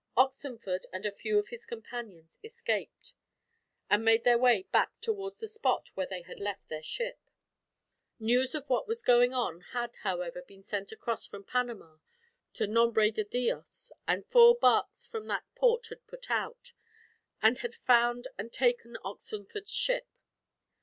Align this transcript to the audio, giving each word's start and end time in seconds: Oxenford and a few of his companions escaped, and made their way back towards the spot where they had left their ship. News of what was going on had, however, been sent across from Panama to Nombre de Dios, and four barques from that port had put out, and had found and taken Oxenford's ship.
Oxenford 0.17 0.87
and 0.91 1.05
a 1.05 1.11
few 1.11 1.37
of 1.37 1.49
his 1.49 1.63
companions 1.63 2.39
escaped, 2.43 3.13
and 3.87 4.03
made 4.03 4.23
their 4.23 4.39
way 4.39 4.63
back 4.71 4.99
towards 4.99 5.39
the 5.41 5.47
spot 5.47 5.89
where 5.93 6.07
they 6.07 6.23
had 6.23 6.39
left 6.39 6.67
their 6.69 6.81
ship. 6.81 7.29
News 8.17 8.55
of 8.55 8.67
what 8.67 8.87
was 8.87 9.03
going 9.03 9.31
on 9.35 9.61
had, 9.73 9.97
however, 9.97 10.41
been 10.41 10.63
sent 10.63 10.91
across 10.91 11.27
from 11.27 11.43
Panama 11.43 11.97
to 12.53 12.65
Nombre 12.65 13.11
de 13.11 13.23
Dios, 13.23 13.91
and 14.07 14.25
four 14.25 14.55
barques 14.55 15.05
from 15.05 15.27
that 15.27 15.43
port 15.53 15.85
had 15.89 16.07
put 16.07 16.31
out, 16.31 16.73
and 17.39 17.59
had 17.59 17.75
found 17.75 18.27
and 18.39 18.51
taken 18.51 18.97
Oxenford's 19.03 19.69
ship. 19.71 20.07